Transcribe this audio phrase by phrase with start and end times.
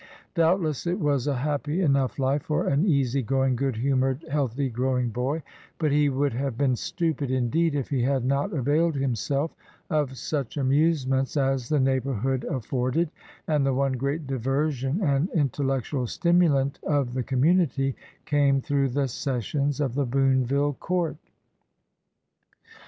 [0.33, 4.67] Doubtless it was a happy enough life for an easy going, good hu mored, healthy,
[4.67, 5.43] growing boy;
[5.77, 9.53] but he would have been stupid, indeed, if he had not availed himself
[9.91, 13.11] of such amusements as the neighborhood af forded,
[13.47, 17.95] and the one great diversion and intellec tual stimulant of the community
[18.25, 21.17] came through the sessions of the Boonville court.